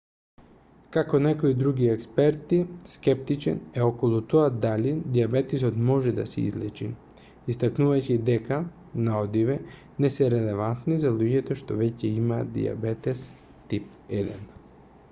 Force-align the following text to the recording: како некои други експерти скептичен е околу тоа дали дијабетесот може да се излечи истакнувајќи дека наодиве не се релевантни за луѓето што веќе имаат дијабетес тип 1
како 0.95 1.17
некои 1.23 1.51
други 1.57 1.89
експерти 1.95 2.57
скептичен 2.93 3.59
е 3.81 3.83
околу 3.87 4.21
тоа 4.31 4.45
дали 4.63 4.93
дијабетесот 5.17 5.77
може 5.91 6.15
да 6.21 6.25
се 6.33 6.45
излечи 6.53 6.89
истакнувајќи 7.55 8.17
дека 8.31 8.59
наодиве 9.11 9.59
не 10.07 10.11
се 10.17 10.31
релевантни 10.37 11.01
за 11.07 11.13
луѓето 11.21 11.59
што 11.63 11.81
веќе 11.85 12.13
имаат 12.19 12.53
дијабетес 12.59 13.23
тип 13.75 13.97
1 14.25 14.45